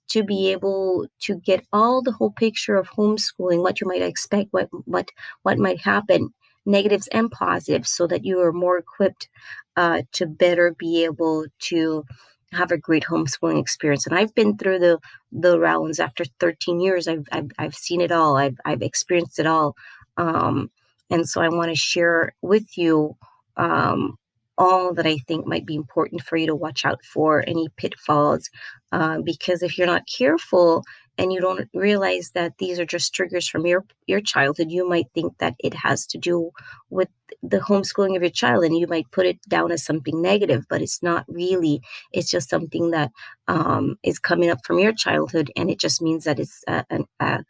to 0.10 0.24
be 0.24 0.52
able 0.52 1.08
to 1.22 1.36
get 1.36 1.66
all 1.74 2.02
the 2.02 2.12
whole 2.12 2.32
picture 2.32 2.76
of 2.76 2.88
homeschooling, 2.90 3.64
what 3.64 3.82
you 3.82 3.88
might 3.88 4.02
expect, 4.04 4.50
what 4.52 4.70
what 4.86 5.10
what 5.42 5.58
might 5.58 5.82
happen, 5.82 6.34
negatives 6.66 7.08
and 7.08 7.32
positives, 7.32 7.90
so 7.90 8.08
that 8.08 8.26
you 8.26 8.40
are 8.42 8.54
more 8.54 8.78
equipped 8.78 9.28
uh, 9.76 10.04
to 10.14 10.26
better 10.26 10.76
be 10.78 11.04
able 11.04 11.46
to 11.60 12.06
have 12.52 12.72
a 12.72 12.78
great 12.78 13.04
homeschooling 13.04 13.60
experience. 13.60 14.06
And 14.06 14.18
I've 14.18 14.34
been 14.36 14.58
through 14.58 14.80
the 14.80 15.00
the 15.32 15.60
rounds 15.60 16.00
after 16.00 16.26
13 16.40 16.80
years. 16.80 17.08
I've 17.08 17.26
I've, 17.32 17.52
I've 17.58 17.76
seen 17.76 18.02
it 18.02 18.12
all. 18.12 18.38
I've 18.38 18.58
I've 18.66 18.82
experienced 18.82 19.40
it 19.40 19.48
all. 19.48 19.76
Um, 20.18 20.70
and 21.10 21.28
so 21.28 21.42
I 21.42 21.50
want 21.50 21.70
to 21.70 21.76
share 21.76 22.34
with 22.42 22.78
you 22.78 23.16
um, 23.58 24.18
all 24.58 24.94
that 24.94 25.06
I 25.06 25.18
think 25.28 25.46
might 25.46 25.66
be 25.66 25.76
important 25.76 26.22
for 26.22 26.38
you 26.38 26.48
to 26.48 26.56
watch 26.56 26.86
out 26.86 27.04
for, 27.04 27.44
any 27.48 27.68
pitfalls, 27.78 28.50
uh, 28.92 29.20
because 29.24 29.64
if 29.64 29.78
you're 29.78 29.88
not 29.88 30.08
careful, 30.08 30.84
and 31.18 31.32
you 31.32 31.40
don't 31.40 31.70
realize 31.74 32.32
that 32.32 32.58
these 32.58 32.80
are 32.80 32.86
just 32.86 33.14
triggers 33.14 33.48
from 33.48 33.66
your 33.66 33.86
your 34.08 34.22
childhood 34.22 34.72
you 34.72 34.88
might 34.88 35.08
think 35.14 35.38
that 35.38 35.56
it 35.60 35.74
has 35.74 36.06
to 36.06 36.18
do 36.18 36.52
with 36.90 37.10
the 37.42 37.60
homeschooling 37.60 38.16
of 38.16 38.22
your 38.22 38.32
child 38.32 38.64
and 38.64 38.78
you 38.78 38.88
might 38.88 39.10
put 39.12 39.26
it 39.26 39.42
down 39.48 39.72
as 39.72 39.84
something 39.84 40.22
negative 40.22 40.66
but 40.70 40.82
it's 40.82 41.04
not 41.04 41.26
really 41.28 41.82
it's 42.12 42.30
just 42.30 42.50
something 42.50 42.92
that 42.92 43.12
um, 43.48 43.98
is 44.04 44.20
coming 44.20 44.50
up 44.50 44.66
from 44.66 44.80
your 44.80 44.94
childhood 44.94 45.52
and 45.56 45.70
it 45.70 45.80
just 45.80 46.02
means 46.02 46.24
that 46.24 46.40
it's 46.40 46.64
a, 46.68 46.86
a, 47.20 47.44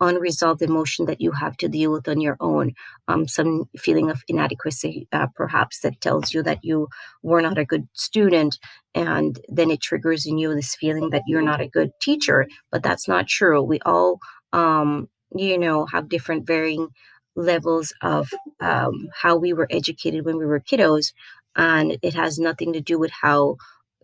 unresolved 0.00 0.62
emotion 0.62 1.06
that 1.06 1.20
you 1.20 1.32
have 1.32 1.56
to 1.58 1.68
deal 1.68 1.92
with 1.92 2.08
on 2.08 2.20
your 2.20 2.36
own, 2.40 2.72
um, 3.08 3.28
some 3.28 3.64
feeling 3.78 4.10
of 4.10 4.22
inadequacy, 4.28 5.06
uh, 5.12 5.26
perhaps 5.34 5.80
that 5.80 6.00
tells 6.00 6.32
you 6.32 6.42
that 6.42 6.64
you 6.64 6.88
were 7.22 7.42
not 7.42 7.58
a 7.58 7.64
good 7.64 7.86
student, 7.92 8.58
and 8.94 9.40
then 9.48 9.70
it 9.70 9.80
triggers 9.80 10.26
in 10.26 10.38
you 10.38 10.54
this 10.54 10.74
feeling 10.74 11.10
that 11.10 11.22
you're 11.26 11.42
not 11.42 11.60
a 11.60 11.68
good 11.68 11.90
teacher. 12.00 12.46
But 12.72 12.82
that's 12.82 13.06
not 13.08 13.28
true. 13.28 13.62
We 13.62 13.80
all, 13.80 14.18
um, 14.52 15.08
you 15.36 15.58
know, 15.58 15.86
have 15.86 16.08
different 16.08 16.46
varying 16.46 16.88
levels 17.36 17.92
of 18.02 18.28
um, 18.60 19.08
how 19.22 19.36
we 19.36 19.52
were 19.52 19.68
educated 19.70 20.24
when 20.24 20.38
we 20.38 20.46
were 20.46 20.60
kiddos, 20.60 21.12
and 21.56 21.98
it 22.02 22.14
has 22.14 22.38
nothing 22.38 22.72
to 22.72 22.80
do 22.80 22.98
with 22.98 23.10
how 23.22 23.56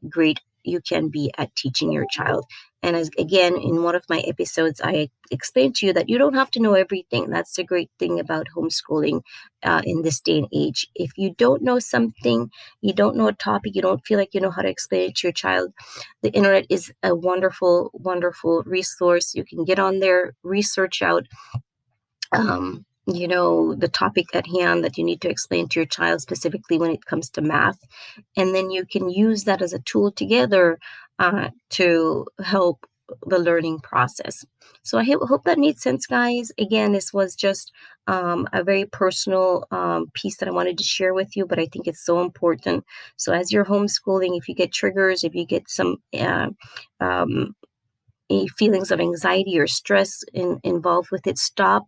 great 0.08 0.40
you 0.64 0.80
can 0.80 1.08
be 1.08 1.32
at 1.38 1.54
teaching 1.54 1.92
your 1.92 2.06
child. 2.10 2.44
And 2.86 2.94
as 2.94 3.10
again, 3.18 3.56
in 3.56 3.82
one 3.82 3.96
of 3.96 4.04
my 4.08 4.20
episodes, 4.20 4.80
I 4.80 5.10
explained 5.32 5.74
to 5.76 5.86
you 5.86 5.92
that 5.94 6.08
you 6.08 6.18
don't 6.18 6.34
have 6.34 6.52
to 6.52 6.60
know 6.60 6.74
everything. 6.74 7.30
That's 7.30 7.56
the 7.56 7.64
great 7.64 7.90
thing 7.98 8.20
about 8.20 8.46
homeschooling 8.56 9.22
uh, 9.64 9.82
in 9.84 10.02
this 10.02 10.20
day 10.20 10.38
and 10.38 10.48
age. 10.54 10.86
If 10.94 11.10
you 11.16 11.34
don't 11.34 11.62
know 11.62 11.80
something, 11.80 12.48
you 12.82 12.92
don't 12.92 13.16
know 13.16 13.26
a 13.26 13.32
topic, 13.32 13.74
you 13.74 13.82
don't 13.82 14.06
feel 14.06 14.18
like 14.18 14.34
you 14.34 14.40
know 14.40 14.52
how 14.52 14.62
to 14.62 14.68
explain 14.68 15.10
it 15.10 15.16
to 15.16 15.26
your 15.26 15.32
child, 15.32 15.72
the 16.22 16.30
internet 16.30 16.66
is 16.70 16.92
a 17.02 17.12
wonderful, 17.12 17.90
wonderful 17.92 18.62
resource. 18.64 19.34
You 19.34 19.44
can 19.44 19.64
get 19.64 19.80
on 19.80 19.98
there, 19.98 20.34
research 20.44 21.02
out. 21.02 21.26
Um, 22.30 22.86
you 23.06 23.28
know 23.28 23.74
the 23.74 23.88
topic 23.88 24.26
at 24.34 24.48
hand 24.48 24.82
that 24.82 24.98
you 24.98 25.04
need 25.04 25.20
to 25.20 25.28
explain 25.28 25.68
to 25.68 25.78
your 25.78 25.86
child 25.86 26.20
specifically 26.20 26.76
when 26.76 26.90
it 26.90 27.04
comes 27.04 27.30
to 27.30 27.40
math 27.40 27.78
and 28.36 28.52
then 28.52 28.70
you 28.70 28.84
can 28.84 29.08
use 29.08 29.44
that 29.44 29.62
as 29.62 29.72
a 29.72 29.78
tool 29.78 30.10
together 30.10 30.78
uh, 31.18 31.50
to 31.70 32.26
help 32.42 32.86
the 33.26 33.38
learning 33.38 33.80
process. 33.80 34.44
So 34.82 34.98
I 34.98 35.04
hope 35.04 35.44
that 35.44 35.58
made 35.58 35.78
sense, 35.78 36.06
guys. 36.06 36.50
Again, 36.58 36.92
this 36.92 37.12
was 37.12 37.34
just 37.34 37.72
um, 38.06 38.48
a 38.52 38.64
very 38.64 38.84
personal 38.84 39.66
um, 39.70 40.10
piece 40.14 40.36
that 40.38 40.48
I 40.48 40.52
wanted 40.52 40.78
to 40.78 40.84
share 40.84 41.14
with 41.14 41.36
you, 41.36 41.46
but 41.46 41.58
I 41.58 41.66
think 41.66 41.86
it's 41.86 42.04
so 42.04 42.20
important. 42.20 42.84
So 43.16 43.32
as 43.32 43.52
you're 43.52 43.64
homeschooling, 43.64 44.36
if 44.36 44.48
you 44.48 44.54
get 44.54 44.72
triggers, 44.72 45.24
if 45.24 45.34
you 45.34 45.46
get 45.46 45.68
some 45.68 45.98
uh, 46.18 46.48
um, 47.00 47.54
feelings 48.56 48.90
of 48.90 49.00
anxiety 49.00 49.58
or 49.58 49.66
stress 49.66 50.24
in, 50.32 50.60
involved 50.62 51.10
with 51.10 51.26
it, 51.26 51.38
stop. 51.38 51.84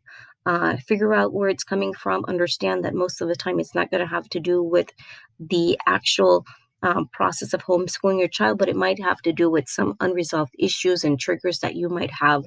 Uh, 0.46 0.78
figure 0.78 1.12
out 1.12 1.34
where 1.34 1.50
it's 1.50 1.64
coming 1.64 1.92
from. 1.92 2.24
Understand 2.26 2.82
that 2.82 2.94
most 2.94 3.20
of 3.20 3.28
the 3.28 3.36
time 3.36 3.60
it's 3.60 3.74
not 3.74 3.90
going 3.90 4.00
to 4.00 4.06
have 4.06 4.30
to 4.30 4.40
do 4.40 4.62
with 4.62 4.90
the 5.38 5.78
actual 5.86 6.46
um, 6.82 7.08
process 7.12 7.52
of 7.52 7.64
homeschooling 7.64 8.18
your 8.18 8.28
child, 8.28 8.58
but 8.58 8.68
it 8.68 8.76
might 8.76 9.00
have 9.00 9.20
to 9.22 9.32
do 9.32 9.50
with 9.50 9.68
some 9.68 9.94
unresolved 10.00 10.54
issues 10.58 11.04
and 11.04 11.18
triggers 11.18 11.58
that 11.60 11.74
you 11.74 11.88
might 11.88 12.10
have 12.20 12.44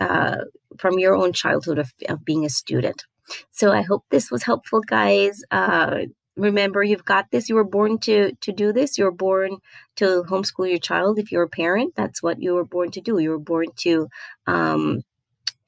uh, 0.00 0.36
from 0.78 0.98
your 0.98 1.14
own 1.14 1.32
childhood 1.32 1.78
of, 1.78 1.92
of, 2.08 2.24
being 2.24 2.44
a 2.44 2.50
student. 2.50 3.04
So 3.50 3.72
I 3.72 3.82
hope 3.82 4.04
this 4.10 4.30
was 4.30 4.42
helpful, 4.42 4.80
guys. 4.80 5.42
Uh, 5.50 6.00
remember, 6.36 6.82
you've 6.82 7.04
got 7.04 7.30
this. 7.30 7.48
You 7.48 7.54
were 7.54 7.64
born 7.64 7.98
to 8.00 8.32
to 8.40 8.52
do 8.52 8.72
this. 8.72 8.98
You 8.98 9.04
were 9.04 9.12
born 9.12 9.58
to 9.96 10.24
homeschool 10.28 10.68
your 10.68 10.78
child. 10.78 11.18
If 11.18 11.30
you're 11.30 11.44
a 11.44 11.48
parent, 11.48 11.94
that's 11.96 12.22
what 12.22 12.42
you 12.42 12.54
were 12.54 12.64
born 12.64 12.90
to 12.92 13.00
do. 13.00 13.18
You 13.18 13.30
were 13.30 13.38
born 13.38 13.68
to. 13.78 14.08
Um, 14.46 15.02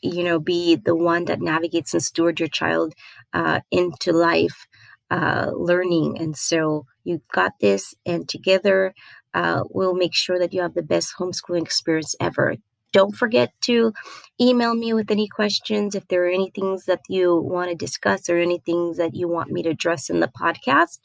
you 0.03 0.23
know, 0.23 0.39
be 0.39 0.77
the 0.77 0.95
one 0.95 1.25
that 1.25 1.41
navigates 1.41 1.95
and 1.95 2.03
steward 2.03 2.39
your 2.39 2.49
child 2.51 2.93
uh, 3.33 3.61
into 3.71 4.13
life 4.13 4.67
uh, 5.11 5.51
learning. 5.55 6.19
And 6.19 6.37
so 6.37 6.87
you've 7.05 7.27
got 7.33 7.53
this, 7.61 7.95
and 8.07 8.29
together 8.29 8.95
uh, 9.35 9.65
we'll 9.71 9.95
make 9.95 10.15
sure 10.15 10.39
that 10.39 10.53
you 10.53 10.63
have 10.63 10.75
the 10.75 10.83
best 10.83 11.15
homeschooling 11.19 11.63
experience 11.63 12.15
ever. 12.21 12.57
Don't 12.93 13.17
forget 13.17 13.51
to 13.63 13.93
email 14.41 14.75
me 14.75 14.93
with 14.95 15.11
any 15.11 15.27
questions 15.27 15.97
if 15.97 16.07
there 16.07 16.25
are 16.25 16.31
any 16.31 16.51
things 16.51 16.85
that 16.85 17.01
you 17.09 17.37
want 17.41 17.69
to 17.71 17.75
discuss 17.75 18.29
or 18.29 18.39
any 18.39 18.59
things 18.59 18.99
that 18.99 19.15
you 19.15 19.29
want 19.29 19.51
me 19.51 19.65
to 19.65 19.71
address 19.71 20.09
in 20.09 20.21
the 20.21 20.29
podcast. 20.41 21.01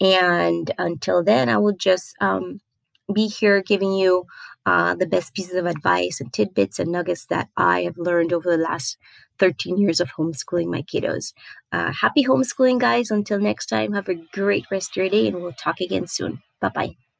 And 0.00 0.70
until 0.76 1.24
then, 1.24 1.48
I 1.48 1.56
will 1.56 1.72
just 1.74 2.14
um, 2.20 2.60
be 3.12 3.28
here 3.28 3.62
giving 3.62 3.94
you 3.94 4.26
uh, 4.66 4.94
the 4.94 5.06
best 5.06 5.34
pieces 5.34 5.54
of 5.54 5.66
advice 5.66 6.20
and 6.20 6.32
tidbits 6.32 6.78
and 6.78 6.92
nuggets 6.92 7.26
that 7.26 7.48
I 7.56 7.82
have 7.82 7.96
learned 7.96 8.32
over 8.32 8.50
the 8.50 8.62
last 8.62 8.98
13 9.42 9.76
years 9.78 10.00
of 10.00 10.12
homeschooling 10.12 10.68
my 10.76 10.82
kiddos. 10.82 11.32
Uh, 11.72 11.92
happy 11.92 12.24
homeschooling, 12.24 12.78
guys. 12.78 13.10
Until 13.10 13.40
next 13.40 13.66
time, 13.66 13.92
have 13.92 14.08
a 14.08 14.14
great 14.40 14.66
rest 14.70 14.90
of 14.92 14.96
your 14.98 15.08
day, 15.08 15.26
and 15.28 15.42
we'll 15.42 15.52
talk 15.64 15.80
again 15.80 16.06
soon. 16.06 16.42
Bye 16.60 16.68
bye. 16.68 17.11